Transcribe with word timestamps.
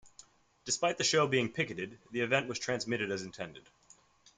Despite 0.65 0.97
the 0.97 1.03
show 1.03 1.27
being 1.27 1.51
picketed, 1.51 1.99
the 2.09 2.21
event 2.21 2.47
was 2.47 2.57
transmitted 2.57 3.11
as 3.11 3.21
intended. 3.21 3.69